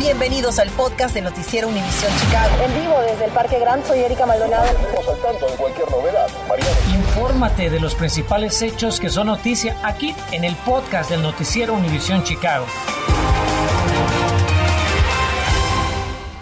[0.00, 2.64] Bienvenidos al podcast de Noticiero Univisión Chicago.
[2.64, 4.64] En vivo desde el Parque Gran, soy Erika Maldonado.
[4.64, 6.26] Estamos al tanto de cualquier novedad.
[6.48, 6.70] Mariano.
[6.94, 12.24] Infórmate de los principales hechos que son noticia aquí en el podcast del Noticiero Univisión
[12.24, 12.64] Chicago.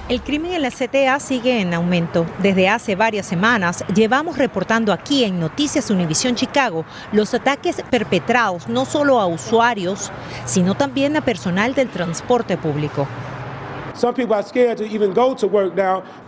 [0.09, 2.27] El crimen en la CTA sigue en aumento.
[2.39, 8.85] Desde hace varias semanas llevamos reportando aquí en Noticias Univisión Chicago los ataques perpetrados no
[8.85, 10.13] solo a usuarios,
[10.47, 13.09] sino también a personal del transporte público.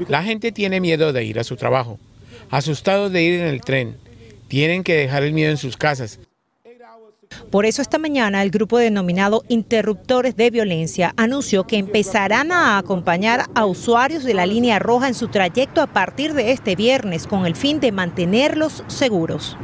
[0.09, 1.99] La gente tiene miedo de ir a su trabajo,
[2.51, 3.97] asustados de ir en el tren.
[4.49, 6.19] Tienen que dejar el miedo en sus casas.
[7.51, 13.47] Por eso esta mañana el grupo denominado Interruptores de Violencia anunció que empezarán a acompañar
[13.55, 17.47] a usuarios de la línea roja en su trayecto a partir de este viernes con
[17.47, 19.57] el fin de mantenerlos seguros.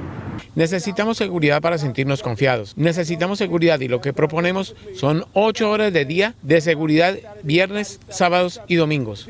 [0.57, 2.73] Necesitamos seguridad para sentirnos confiados.
[2.79, 8.63] Necesitamos seguridad y lo que proponemos son ocho horas de día de seguridad viernes, sábados
[8.67, 9.29] y domingos.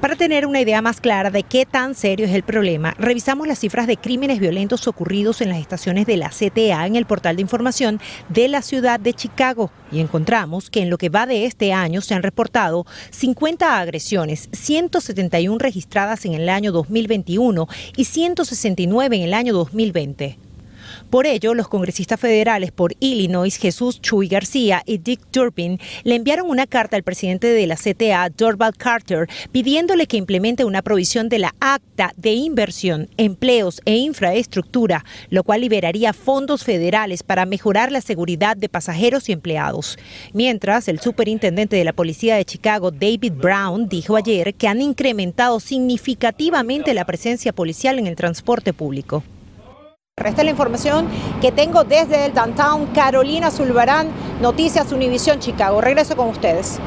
[0.00, 3.60] Para tener una idea más clara de qué tan serio es el problema, revisamos las
[3.60, 7.42] cifras de crímenes violentos ocurridos en las estaciones de la CTA en el portal de
[7.42, 11.72] información de la ciudad de Chicago y encontramos que en lo que va de este
[11.72, 19.22] año se han reportado 50 agresiones, 171 registradas en el año 2021 y 169 en
[19.22, 20.43] el año 2020.
[21.14, 26.50] Por ello, los congresistas federales por Illinois, Jesús Chuy García y Dick Turpin, le enviaron
[26.50, 31.38] una carta al presidente de la CTA, Dorval Carter, pidiéndole que implemente una provisión de
[31.38, 38.00] la Acta de Inversión, Empleos e Infraestructura, lo cual liberaría fondos federales para mejorar la
[38.00, 39.96] seguridad de pasajeros y empleados.
[40.32, 45.60] Mientras, el superintendente de la Policía de Chicago, David Brown, dijo ayer que han incrementado
[45.60, 49.22] significativamente la presencia policial en el transporte público.
[50.16, 51.08] Esta es la información
[51.40, 55.80] que tengo desde el downtown Carolina Zulbarán, Noticias Univisión Chicago.
[55.80, 56.78] Regreso con ustedes.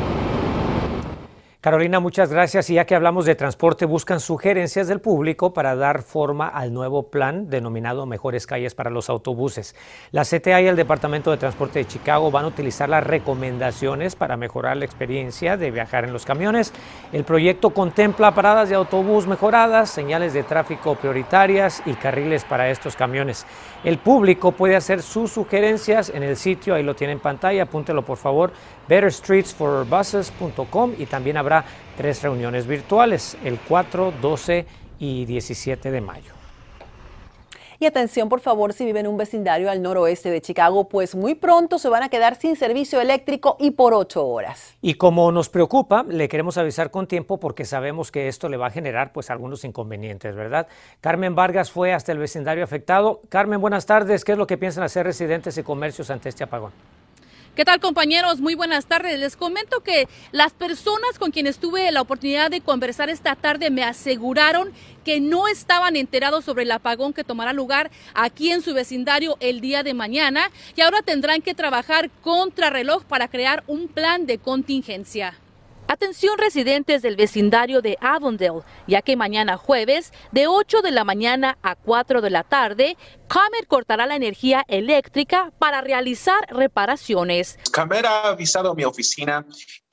[1.68, 2.70] Carolina, muchas gracias.
[2.70, 7.10] Y ya que hablamos de transporte, buscan sugerencias del público para dar forma al nuevo
[7.10, 9.76] plan denominado Mejores Calles para los Autobuses.
[10.12, 14.38] La CTA y el Departamento de Transporte de Chicago van a utilizar las recomendaciones para
[14.38, 16.72] mejorar la experiencia de viajar en los camiones.
[17.12, 22.96] El proyecto contempla paradas de autobús mejoradas, señales de tráfico prioritarias y carriles para estos
[22.96, 23.46] camiones.
[23.84, 28.06] El público puede hacer sus sugerencias en el sitio, ahí lo tiene en pantalla, apúntelo
[28.06, 28.54] por favor,
[28.88, 31.57] betterstreetsforbuses.com y también habrá
[31.96, 34.66] tres reuniones virtuales, el 4, 12
[35.00, 36.38] y 17 de mayo.
[37.80, 41.36] Y atención, por favor, si viven en un vecindario al noroeste de Chicago, pues muy
[41.36, 44.76] pronto se van a quedar sin servicio eléctrico y por ocho horas.
[44.82, 48.68] Y como nos preocupa, le queremos avisar con tiempo porque sabemos que esto le va
[48.68, 50.68] a generar pues algunos inconvenientes, ¿verdad?
[51.02, 53.22] Carmen Vargas fue hasta el vecindario afectado.
[53.30, 54.26] Carmen, buenas tardes.
[54.26, 56.72] ¿Qué es lo que piensan hacer residentes y comercios ante este apagón?
[57.58, 58.40] ¿Qué tal compañeros?
[58.40, 59.18] Muy buenas tardes.
[59.18, 63.84] Les comento que las personas con quienes tuve la oportunidad de conversar esta tarde me
[63.84, 64.72] aseguraron
[65.04, 69.60] que no estaban enterados sobre el apagón que tomará lugar aquí en su vecindario el
[69.60, 75.34] día de mañana y ahora tendrán que trabajar contrarreloj para crear un plan de contingencia.
[75.90, 81.58] Atención residentes del vecindario de Avondale, ya que mañana jueves, de 8 de la mañana
[81.62, 82.98] a 4 de la tarde,
[83.30, 87.58] Comet cortará la energía eléctrica para realizar reparaciones.
[87.74, 89.46] Comet ha avisado a mi oficina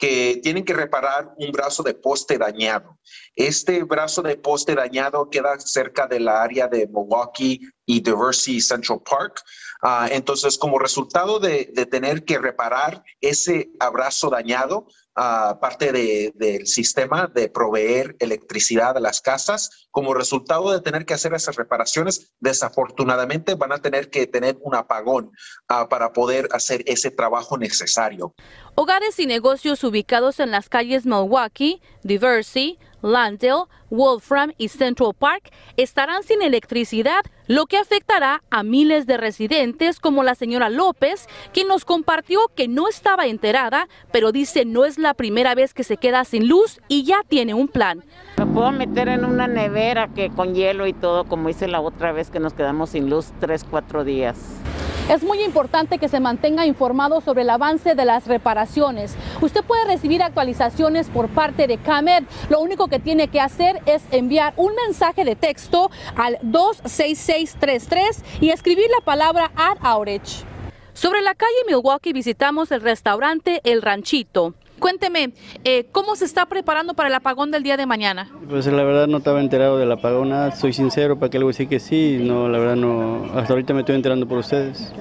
[0.04, 2.98] que tienen que reparar un brazo de poste dañado.
[3.34, 9.00] Este brazo de poste dañado queda cerca de la área de Milwaukee y Diversity Central
[9.09, 9.42] Park.
[9.82, 16.32] Uh, entonces, como resultado de, de, tener que reparar ese abrazo dañado, uh, parte de,
[16.34, 21.56] del sistema de proveer electricidad a las casas, como resultado de tener que hacer esas
[21.56, 25.31] reparaciones, desafortunadamente van a tener que tener un apagón
[25.71, 28.34] uh, para poder hacer ese trabajo necesario.
[28.76, 36.22] Hogares y negocios ubicados en las calles Milwaukee, Diversity, Landale, Wolfram y Central Park estarán
[36.22, 41.84] sin electricidad, lo que afectará a miles de residentes como la señora López, quien nos
[41.84, 46.25] compartió que no estaba enterada, pero dice no es la primera vez que se queda
[46.25, 48.04] sin luz y ya tiene un plan.
[48.39, 52.13] Me puedo meter en una nevera que con hielo y todo, como hice la otra
[52.13, 54.36] vez que nos quedamos sin luz tres, cuatro días.
[55.10, 59.15] Es muy importante que se mantenga informado sobre el avance de las reparaciones.
[59.42, 62.25] Usted puede recibir actualizaciones por parte de CAMED.
[62.48, 68.50] Lo único que tiene que hacer es enviar un mensaje de texto al 26633 y
[68.50, 70.44] escribir la palabra Add Outage.
[70.92, 74.54] Sobre la calle Milwaukee visitamos el restaurante El Ranchito.
[74.78, 75.32] Cuénteme,
[75.65, 78.28] eh, ¿cómo se está preparando para el apagón del día de mañana?
[78.48, 81.54] Pues la verdad no estaba enterado del apagón, soy sincero, para que le voy a
[81.54, 84.92] decir que sí, no, la verdad no, hasta ahorita me estoy enterando por ustedes.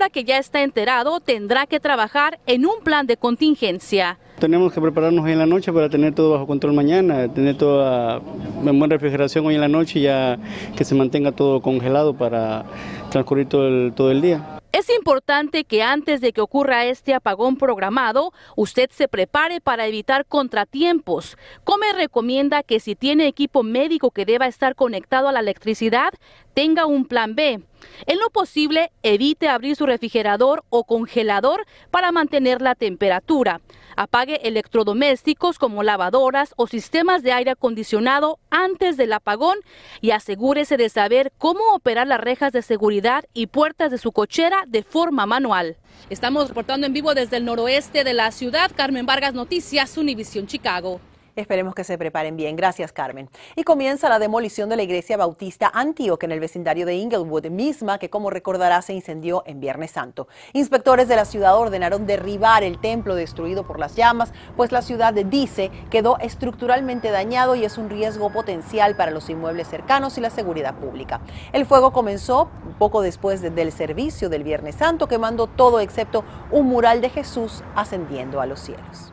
[0.00, 4.18] Ahora que ya está enterado tendrá que trabajar en un plan de contingencia.
[4.38, 8.22] Tenemos que prepararnos hoy en la noche para tener todo bajo control mañana, tener toda
[8.64, 10.38] en buena refrigeración hoy en la noche y ya
[10.74, 12.64] que se mantenga todo congelado para
[13.10, 14.60] transcurrir todo el, todo el día.
[14.72, 20.24] Es importante que antes de que ocurra este apagón programado, usted se prepare para evitar
[20.24, 21.36] contratiempos.
[21.64, 26.14] Come recomienda que si tiene equipo médico que deba estar conectado a la electricidad,
[26.60, 27.62] tenga un plan B.
[28.04, 33.62] En lo posible, evite abrir su refrigerador o congelador para mantener la temperatura.
[33.96, 39.56] Apague electrodomésticos como lavadoras o sistemas de aire acondicionado antes del apagón
[40.02, 44.64] y asegúrese de saber cómo operar las rejas de seguridad y puertas de su cochera
[44.66, 45.78] de forma manual.
[46.10, 48.70] Estamos reportando en vivo desde el noroeste de la ciudad.
[48.76, 51.00] Carmen Vargas Noticias, Univisión Chicago.
[51.36, 52.56] Esperemos que se preparen bien.
[52.56, 53.28] Gracias, Carmen.
[53.56, 57.98] Y comienza la demolición de la iglesia bautista Antioch en el vecindario de Inglewood, misma
[57.98, 60.28] que, como recordará, se incendió en Viernes Santo.
[60.52, 65.14] Inspectores de la ciudad ordenaron derribar el templo destruido por las llamas, pues la ciudad
[65.14, 70.30] dice quedó estructuralmente dañado y es un riesgo potencial para los inmuebles cercanos y la
[70.30, 71.20] seguridad pública.
[71.52, 72.48] El fuego comenzó
[72.78, 78.40] poco después del servicio del Viernes Santo, quemando todo excepto un mural de Jesús ascendiendo
[78.40, 79.12] a los cielos.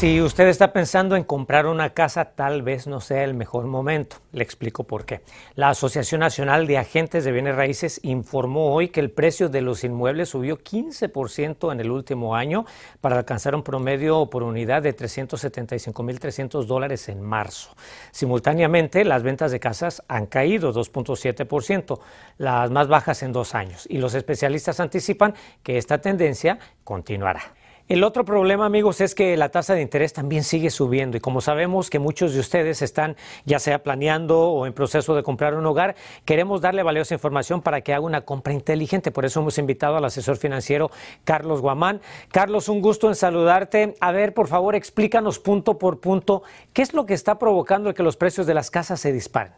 [0.00, 4.16] Si usted está pensando en comprar una casa, tal vez no sea el mejor momento.
[4.32, 5.20] Le explico por qué.
[5.56, 9.84] La Asociación Nacional de Agentes de Bienes Raíces informó hoy que el precio de los
[9.84, 12.64] inmuebles subió 15% en el último año
[13.02, 17.76] para alcanzar un promedio por unidad de 375.300 dólares en marzo.
[18.10, 22.00] Simultáneamente, las ventas de casas han caído 2.7%,
[22.38, 27.52] las más bajas en dos años, y los especialistas anticipan que esta tendencia continuará.
[27.90, 31.40] El otro problema, amigos, es que la tasa de interés también sigue subiendo y como
[31.40, 33.16] sabemos que muchos de ustedes están
[33.46, 37.80] ya sea planeando o en proceso de comprar un hogar, queremos darle valiosa información para
[37.80, 39.10] que haga una compra inteligente.
[39.10, 40.92] Por eso hemos invitado al asesor financiero
[41.24, 42.00] Carlos Guamán.
[42.30, 43.96] Carlos, un gusto en saludarte.
[43.98, 48.04] A ver, por favor, explícanos punto por punto qué es lo que está provocando que
[48.04, 49.54] los precios de las casas se disparen.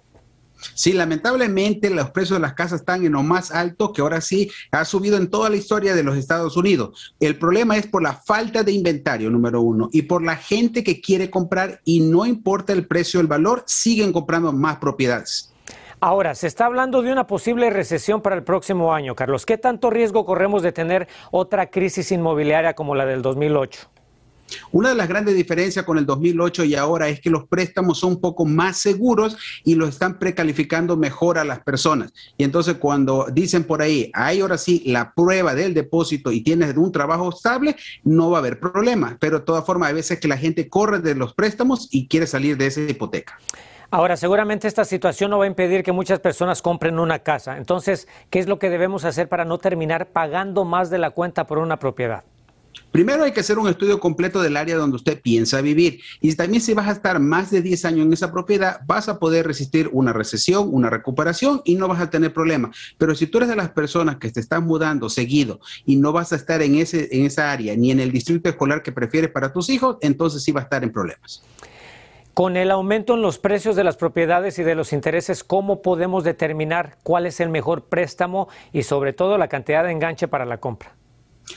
[0.74, 4.50] Sí, lamentablemente los precios de las casas están en lo más alto que ahora sí
[4.70, 7.14] ha subido en toda la historia de los Estados Unidos.
[7.20, 11.00] El problema es por la falta de inventario, número uno, y por la gente que
[11.00, 15.52] quiere comprar y no importa el precio, el valor, siguen comprando más propiedades.
[16.04, 19.46] Ahora, se está hablando de una posible recesión para el próximo año, Carlos.
[19.46, 23.91] ¿Qué tanto riesgo corremos de tener otra crisis inmobiliaria como la del 2008?
[24.70, 28.12] Una de las grandes diferencias con el 2008 y ahora es que los préstamos son
[28.12, 32.12] un poco más seguros y los están precalificando mejor a las personas.
[32.36, 36.76] Y entonces cuando dicen por ahí, hay ahora sí la prueba del depósito y tienes
[36.76, 39.16] un trabajo estable, no va a haber problema.
[39.20, 42.26] Pero de todas formas, hay veces que la gente corre de los préstamos y quiere
[42.26, 43.38] salir de esa hipoteca.
[43.90, 47.58] Ahora, seguramente esta situación no va a impedir que muchas personas compren una casa.
[47.58, 51.46] Entonces, ¿qué es lo que debemos hacer para no terminar pagando más de la cuenta
[51.46, 52.24] por una propiedad?
[52.92, 56.00] Primero hay que hacer un estudio completo del área donde usted piensa vivir.
[56.20, 59.18] Y también si vas a estar más de 10 años en esa propiedad, vas a
[59.18, 62.76] poder resistir una recesión, una recuperación y no vas a tener problemas.
[62.98, 66.32] Pero si tú eres de las personas que te están mudando seguido y no vas
[66.32, 69.52] a estar en, ese, en esa área ni en el distrito escolar que prefieres para
[69.52, 71.42] tus hijos, entonces sí va a estar en problemas.
[72.34, 76.24] Con el aumento en los precios de las propiedades y de los intereses, ¿cómo podemos
[76.24, 80.58] determinar cuál es el mejor préstamo y sobre todo la cantidad de enganche para la
[80.58, 80.94] compra?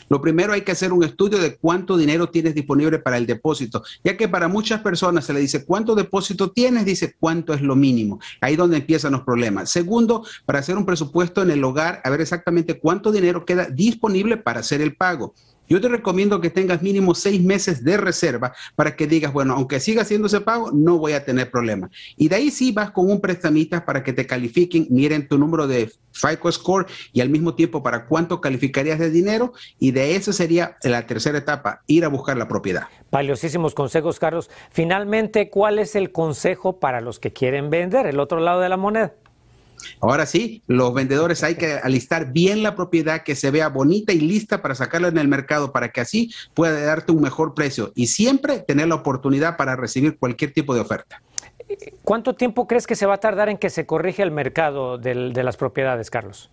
[0.10, 3.84] Lo primero hay que hacer un estudio de cuánto dinero tienes disponible para el depósito,
[4.04, 7.76] ya que para muchas personas se le dice cuánto depósito tienes, dice cuánto es lo
[7.76, 8.20] mínimo.
[8.42, 9.70] Ahí donde empiezan los problemas.
[9.70, 14.38] Segundo, para hacer un presupuesto en el hogar, a ver exactamente cuánto dinero queda disponible
[14.38, 15.34] para hacer el pago.
[15.68, 19.80] Yo te recomiendo que tengas mínimo seis meses de reserva para que digas, bueno, aunque
[19.80, 21.90] siga haciendo ese pago, no voy a tener problema.
[22.18, 25.68] Y de ahí sí vas con un prestamista para que te califiquen, miren tu número
[25.68, 29.54] de FICO score y al mismo tiempo para cuánto calificarías de dinero.
[29.80, 32.88] Y de eso sería la tercera etapa, ir a buscar la propiedad.
[33.12, 34.50] Valiosísimos consejos, Carlos.
[34.72, 38.78] Finalmente, ¿cuál es el consejo para los que quieren vender el otro lado de la
[38.78, 39.14] moneda?
[40.02, 44.20] Ahora sí, los vendedores hay que alistar bien la propiedad que se vea bonita y
[44.20, 48.08] lista para sacarla en el mercado para que así pueda darte un mejor precio y
[48.08, 51.22] siempre tener la oportunidad para recibir cualquier tipo de oferta.
[52.04, 55.44] ¿Cuánto tiempo crees que se va a tardar en que se corrija el mercado de
[55.44, 56.52] las propiedades, Carlos?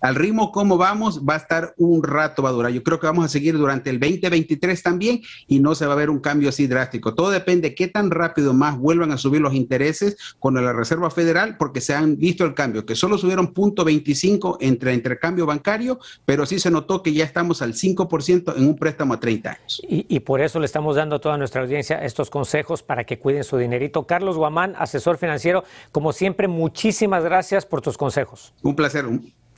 [0.00, 2.72] Al ritmo como vamos, va a estar un rato, va a durar.
[2.72, 5.96] Yo creo que vamos a seguir durante el 2023 también y no se va a
[5.96, 7.14] ver un cambio así drástico.
[7.14, 11.10] Todo depende de qué tan rápido más vuelvan a subir los intereses con la Reserva
[11.10, 16.46] Federal, porque se han visto el cambio, que solo subieron 0.25 entre intercambio bancario, pero
[16.46, 19.82] sí se notó que ya estamos al 5% en un préstamo a 30 años.
[19.88, 23.18] Y, y, por eso le estamos dando a toda nuestra audiencia estos consejos para que
[23.18, 24.06] cuiden su dinerito.
[24.06, 28.52] Carlos Guamán, asesor financiero, como siempre, muchísimas gracias por tus consejos.
[28.62, 29.06] Un placer.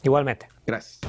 [0.03, 0.49] Igualmente.
[0.67, 1.01] Gracias.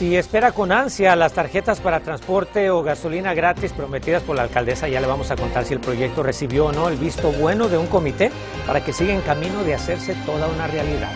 [0.00, 4.88] Si espera con ansia las tarjetas para transporte o gasolina gratis prometidas por la alcaldesa,
[4.88, 7.76] ya le vamos a contar si el proyecto recibió o no el visto bueno de
[7.76, 8.30] un comité
[8.66, 11.10] para que siga en camino de hacerse toda una realidad.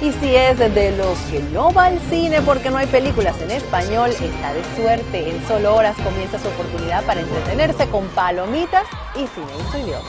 [0.00, 3.50] Y si es de los que no va al cine porque no hay películas en
[3.50, 5.30] español, está de suerte.
[5.30, 8.86] En solo horas comienza su oportunidad para entretenerse con palomitas
[9.16, 10.08] y cine en su idioma.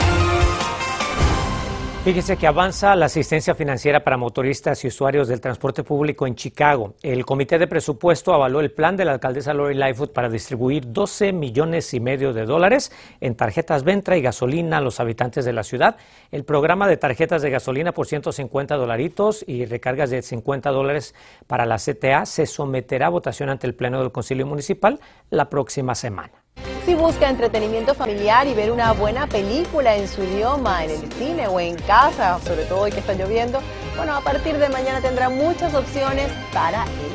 [2.03, 6.95] Fíjese que avanza la asistencia financiera para motoristas y usuarios del transporte público en Chicago.
[7.03, 11.31] El Comité de Presupuesto avaló el plan de la alcaldesa Lori Lightfoot para distribuir 12
[11.31, 15.61] millones y medio de dólares en tarjetas Ventra y gasolina a los habitantes de la
[15.61, 15.95] ciudad.
[16.31, 21.13] El programa de tarjetas de gasolina por 150 dolaritos y recargas de 50 dólares
[21.45, 25.93] para la CTA se someterá a votación ante el Pleno del Concilio Municipal la próxima
[25.93, 26.40] semana.
[26.85, 31.47] Si busca entretenimiento familiar y ver una buena película en su idioma, en el cine
[31.47, 33.59] o en casa, sobre todo hoy que está lloviendo,
[33.95, 37.11] bueno, a partir de mañana tendrá muchas opciones para él.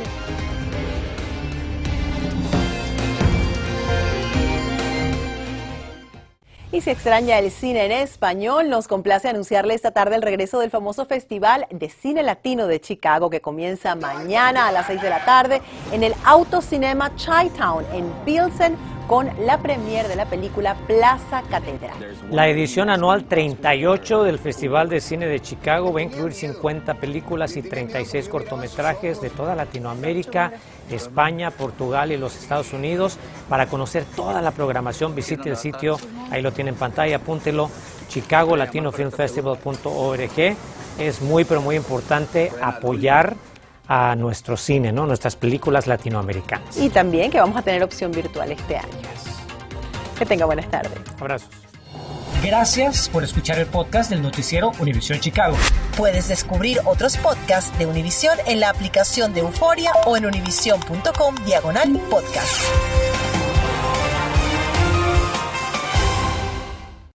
[6.70, 10.70] Y si extraña el cine en español, nos complace anunciarle esta tarde el regreso del
[10.70, 15.24] famoso Festival de Cine Latino de Chicago que comienza mañana a las 6 de la
[15.24, 18.76] tarde en el Autocinema Chi-Town en Pilsen
[19.06, 21.94] con la premier de la película Plaza Catedral.
[22.30, 27.56] La edición anual 38 del Festival de Cine de Chicago va a incluir 50 películas
[27.56, 30.54] y 36 cortometrajes de toda Latinoamérica,
[30.90, 33.16] España, Portugal y los Estados Unidos.
[33.48, 35.98] Para conocer toda la programación, visite el sitio,
[36.30, 37.70] ahí lo tiene en pantalla, apúntelo,
[38.08, 40.56] chicagolatinofilmfestival.org.
[40.98, 43.36] Es muy, pero muy importante apoyar
[43.88, 45.06] a nuestro cine, ¿no?
[45.06, 46.76] nuestras películas latinoamericanas.
[46.76, 48.88] Y también que vamos a tener opción virtual este año.
[50.18, 50.92] Que tenga buenas tardes.
[51.20, 51.48] Abrazos.
[52.42, 55.56] Gracias por escuchar el podcast del noticiero Univisión Chicago.
[55.96, 61.98] Puedes descubrir otros podcasts de Univisión en la aplicación de Euforia o en univision.com diagonal
[62.10, 63.25] podcast.